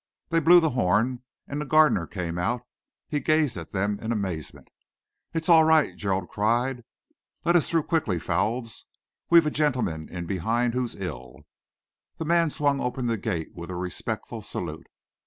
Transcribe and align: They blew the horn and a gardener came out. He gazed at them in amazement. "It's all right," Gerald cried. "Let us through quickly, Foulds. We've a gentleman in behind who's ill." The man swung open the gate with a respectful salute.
They 0.29 0.39
blew 0.39 0.59
the 0.59 0.71
horn 0.71 1.21
and 1.47 1.61
a 1.61 1.65
gardener 1.67 2.07
came 2.07 2.39
out. 2.39 2.63
He 3.07 3.19
gazed 3.19 3.55
at 3.55 3.71
them 3.71 3.99
in 3.99 4.11
amazement. 4.11 4.69
"It's 5.31 5.47
all 5.47 5.63
right," 5.63 5.95
Gerald 5.95 6.27
cried. 6.27 6.83
"Let 7.45 7.55
us 7.55 7.69
through 7.69 7.83
quickly, 7.83 8.17
Foulds. 8.17 8.85
We've 9.29 9.45
a 9.45 9.51
gentleman 9.51 10.09
in 10.09 10.25
behind 10.25 10.73
who's 10.73 10.95
ill." 10.95 11.41
The 12.17 12.25
man 12.25 12.49
swung 12.49 12.81
open 12.81 13.05
the 13.05 13.15
gate 13.15 13.49
with 13.53 13.69
a 13.69 13.75
respectful 13.75 14.41
salute. 14.41 14.87